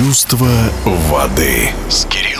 Чувство 0.00 0.48
воды 0.86 1.68
с 1.90 2.06
Кириллом. 2.06 2.39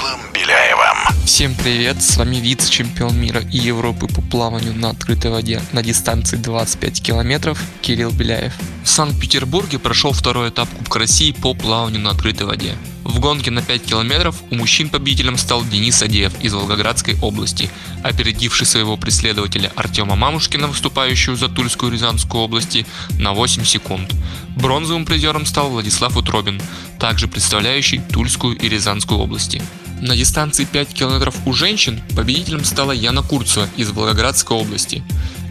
Всем 1.25 1.55
привет, 1.55 2.03
с 2.03 2.17
вами 2.17 2.37
вице-чемпион 2.37 3.19
мира 3.19 3.41
и 3.41 3.57
Европы 3.57 4.07
по 4.07 4.21
плаванию 4.21 4.75
на 4.75 4.91
открытой 4.91 5.31
воде 5.31 5.63
на 5.73 5.83
дистанции 5.83 6.37
25 6.37 7.03
километров 7.03 7.63
Кирилл 7.83 8.11
Беляев. 8.11 8.53
В 8.85 8.89
Санкт-Петербурге 8.89 9.79
прошел 9.79 10.13
второй 10.13 10.51
этап 10.51 10.69
Кубка 10.69 10.99
России 10.99 11.33
по 11.33 11.55
плаванию 11.55 12.01
на 12.01 12.11
открытой 12.11 12.47
воде. 12.47 12.75
В 13.05 13.19
гонке 13.19 13.51
на 13.51 13.63
5 13.63 13.85
километров 13.85 14.37
у 14.51 14.55
мужчин 14.55 14.89
победителем 14.89 15.37
стал 15.37 15.65
Денис 15.65 16.03
Адеев 16.03 16.33
из 16.43 16.53
Волгоградской 16.53 17.17
области, 17.21 17.71
опередивший 18.03 18.67
своего 18.67 18.97
преследователя 18.97 19.73
Артема 19.75 20.17
Мамушкина, 20.17 20.69
выступающего 20.69 21.37
за 21.37 21.49
Тульскую 21.49 21.91
и 21.91 21.95
Рязанскую 21.95 22.43
области, 22.43 22.87
на 23.19 23.33
8 23.33 23.65
секунд. 23.65 24.15
Бронзовым 24.57 25.07
призером 25.07 25.47
стал 25.47 25.71
Владислав 25.71 26.17
Утробин, 26.17 26.61
также 26.99 27.27
представляющий 27.27 28.01
Тульскую 28.13 28.57
и 28.57 28.69
Рязанскую 28.69 29.19
области. 29.19 29.63
На 30.01 30.17
дистанции 30.17 30.65
5 30.65 30.95
километров 30.95 31.37
у 31.45 31.53
женщин 31.53 32.01
победителем 32.17 32.65
стала 32.65 32.93
Яна 32.93 33.23
Курцева 33.23 33.69
из 33.77 33.91
Волгоградской 33.91 34.57
области, 34.57 35.03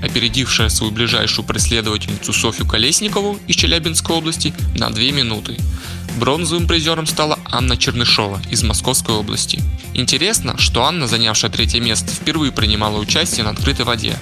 опередившая 0.02 0.70
свою 0.70 0.92
ближайшую 0.92 1.46
преследовательницу 1.46 2.34
Софью 2.34 2.66
Колесникову 2.66 3.38
из 3.46 3.56
Челябинской 3.56 4.16
области 4.16 4.52
на 4.76 4.90
2 4.90 5.02
минуты. 5.12 5.56
Бронзовым 6.20 6.68
призером 6.68 7.06
стала 7.06 7.38
Анна 7.46 7.78
Чернышова 7.78 8.42
из 8.50 8.64
Московской 8.64 9.14
области. 9.14 9.62
Интересно, 9.94 10.58
что 10.58 10.84
Анна, 10.84 11.08
занявшая 11.08 11.52
третье 11.52 11.80
место, 11.80 12.10
впервые 12.10 12.52
принимала 12.52 12.98
участие 12.98 13.44
на 13.44 13.52
открытой 13.52 13.86
воде. 13.86 14.18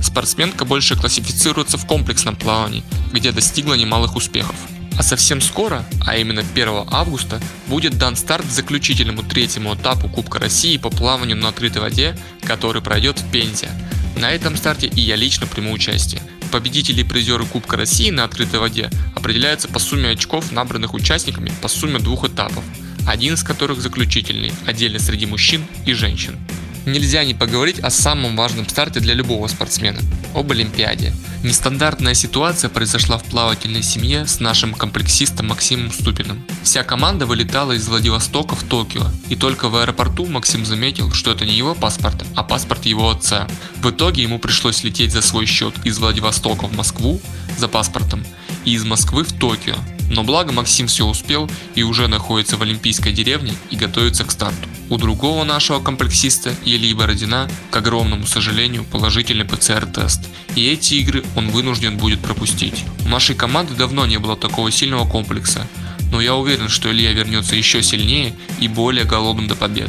Спортсменка 0.00 0.64
больше 0.64 0.94
классифицируется 0.94 1.76
в 1.76 1.86
комплексном 1.86 2.36
плавании, 2.36 2.84
где 3.12 3.32
достигла 3.32 3.74
немалых 3.74 4.14
успехов. 4.14 4.54
А 4.98 5.02
совсем 5.02 5.40
скоро, 5.40 5.84
а 6.06 6.16
именно 6.16 6.42
1 6.42 6.68
августа, 6.90 7.40
будет 7.68 7.98
дан 7.98 8.16
старт 8.16 8.44
заключительному 8.46 9.22
третьему 9.22 9.74
этапу 9.74 10.08
Кубка 10.08 10.38
России 10.38 10.76
по 10.76 10.90
плаванию 10.90 11.36
на 11.36 11.48
открытой 11.48 11.82
воде, 11.82 12.16
который 12.42 12.82
пройдет 12.82 13.18
в 13.20 13.30
Пензе. 13.30 13.68
На 14.16 14.30
этом 14.30 14.56
старте 14.56 14.86
и 14.86 15.00
я 15.00 15.16
лично 15.16 15.46
приму 15.46 15.72
участие. 15.72 16.22
Победители 16.50 17.00
и 17.00 17.04
призеры 17.04 17.46
Кубка 17.46 17.78
России 17.78 18.10
на 18.10 18.24
открытой 18.24 18.60
воде 18.60 18.90
определяются 19.14 19.68
по 19.68 19.78
сумме 19.78 20.10
очков, 20.10 20.52
набранных 20.52 20.92
участниками 20.92 21.50
по 21.62 21.68
сумме 21.68 21.98
двух 21.98 22.26
этапов, 22.26 22.62
один 23.06 23.34
из 23.34 23.42
которых 23.42 23.80
заключительный, 23.80 24.52
отдельно 24.66 24.98
среди 24.98 25.24
мужчин 25.24 25.64
и 25.86 25.94
женщин. 25.94 26.38
Нельзя 26.84 27.24
не 27.24 27.34
поговорить 27.34 27.78
о 27.78 27.90
самом 27.90 28.36
важном 28.36 28.68
старте 28.68 28.98
для 28.98 29.14
любого 29.14 29.46
спортсмена– 29.46 30.00
об 30.34 30.50
Олимпиаде. 30.50 31.12
Нестандартная 31.44 32.14
ситуация 32.14 32.70
произошла 32.70 33.18
в 33.18 33.24
плавательной 33.24 33.82
семье 33.82 34.26
с 34.26 34.40
нашим 34.40 34.74
комплексистом 34.74 35.48
Максимом 35.48 35.92
Ступиным. 35.92 36.44
Вся 36.62 36.82
команда 36.82 37.26
вылетала 37.26 37.72
из 37.72 37.86
Владивостока 37.88 38.56
в 38.56 38.64
Токио, 38.64 39.06
и 39.28 39.36
только 39.36 39.68
в 39.68 39.76
аэропорту 39.76 40.26
Максим 40.26 40.64
заметил, 40.64 41.12
что 41.12 41.30
это 41.30 41.44
не 41.44 41.54
его 41.56 41.74
паспорт, 41.74 42.24
а 42.34 42.42
паспорт 42.42 42.84
его 42.84 43.10
отца. 43.10 43.46
В 43.80 43.90
итоге 43.90 44.22
ему 44.22 44.38
пришлось 44.38 44.82
лететь 44.82 45.12
за 45.12 45.22
свой 45.22 45.46
счет 45.46 45.74
из 45.84 45.98
Владивостока 45.98 46.66
в 46.66 46.76
Москву 46.76 47.20
за 47.58 47.68
паспортом 47.68 48.24
и 48.64 48.72
из 48.72 48.84
Москвы 48.84 49.24
в 49.24 49.32
Токио. 49.32 49.76
Но 50.10 50.24
благо 50.24 50.52
Максим 50.52 50.88
все 50.88 51.06
успел 51.06 51.50
и 51.74 51.82
уже 51.82 52.08
находится 52.08 52.56
в 52.56 52.62
Олимпийской 52.62 53.12
деревне 53.12 53.54
и 53.70 53.76
готовится 53.76 54.24
к 54.24 54.30
старту. 54.30 54.68
У 54.92 54.98
другого 54.98 55.44
нашего 55.44 55.80
комплексиста 55.80 56.54
Ильи 56.66 56.92
Бородина, 56.92 57.48
к 57.70 57.76
огромному 57.78 58.26
сожалению, 58.26 58.84
положительный 58.84 59.46
ПЦР-тест. 59.46 60.20
И 60.54 60.66
эти 60.66 60.96
игры 60.96 61.24
он 61.34 61.48
вынужден 61.48 61.96
будет 61.96 62.20
пропустить. 62.20 62.84
У 63.06 63.08
нашей 63.08 63.34
команды 63.34 63.72
давно 63.72 64.04
не 64.04 64.18
было 64.18 64.36
такого 64.36 64.70
сильного 64.70 65.08
комплекса, 65.08 65.66
но 66.10 66.20
я 66.20 66.34
уверен, 66.34 66.68
что 66.68 66.92
Илья 66.92 67.12
вернется 67.12 67.56
еще 67.56 67.82
сильнее 67.82 68.34
и 68.60 68.68
более 68.68 69.06
голодным 69.06 69.48
до 69.48 69.54
побед. 69.54 69.88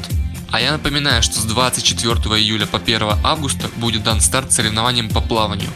А 0.51 0.61
я 0.61 0.71
напоминаю, 0.71 1.21
что 1.21 1.37
с 1.37 1.43
24 1.43 2.13
июля 2.39 2.65
по 2.65 2.77
1 2.77 3.01
августа 3.25 3.69
будет 3.75 4.03
дан 4.03 4.21
старт 4.21 4.53
соревнованиям 4.53 5.09
по 5.09 5.19
плаванию, 5.19 5.69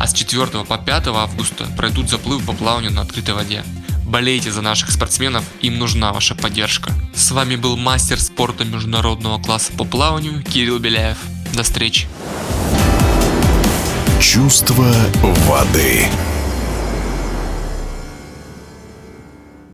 а 0.00 0.08
с 0.08 0.12
4 0.12 0.64
по 0.64 0.76
5 0.76 1.06
августа 1.06 1.68
пройдут 1.76 2.10
заплывы 2.10 2.42
по 2.44 2.52
плаванию 2.52 2.90
на 2.90 3.02
открытой 3.02 3.34
воде. 3.34 3.62
Болейте 4.12 4.52
за 4.52 4.60
наших 4.60 4.90
спортсменов, 4.90 5.42
им 5.62 5.78
нужна 5.78 6.12
ваша 6.12 6.34
поддержка. 6.34 6.92
С 7.14 7.30
вами 7.30 7.56
был 7.56 7.78
мастер 7.78 8.20
спорта 8.20 8.62
международного 8.62 9.42
класса 9.42 9.72
по 9.72 9.86
плаванию 9.86 10.42
Кирилл 10.42 10.78
Беляев. 10.78 11.16
До 11.54 11.62
встречи. 11.62 12.06
Чувство 14.20 14.94
воды. 15.48 16.04